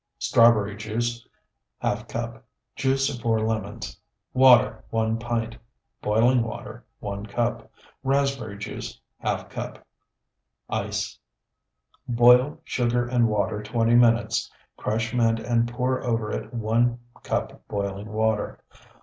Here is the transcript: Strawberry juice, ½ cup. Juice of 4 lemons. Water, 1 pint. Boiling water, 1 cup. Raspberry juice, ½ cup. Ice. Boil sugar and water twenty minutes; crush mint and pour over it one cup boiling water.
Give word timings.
Strawberry 0.17 0.75
juice, 0.75 1.27
½ 1.83 2.09
cup. 2.09 2.43
Juice 2.75 3.13
of 3.15 3.21
4 3.21 3.41
lemons. 3.41 3.99
Water, 4.33 4.83
1 4.89 5.19
pint. 5.19 5.57
Boiling 6.01 6.41
water, 6.41 6.83
1 7.01 7.27
cup. 7.27 7.71
Raspberry 8.03 8.57
juice, 8.57 8.99
½ 9.23 9.51
cup. 9.51 9.85
Ice. 10.71 11.19
Boil 12.07 12.57
sugar 12.63 13.07
and 13.07 13.27
water 13.29 13.61
twenty 13.61 13.93
minutes; 13.93 14.49
crush 14.75 15.13
mint 15.13 15.39
and 15.39 15.71
pour 15.71 16.03
over 16.03 16.31
it 16.31 16.51
one 16.51 16.97
cup 17.21 17.67
boiling 17.67 18.11
water. 18.11 18.59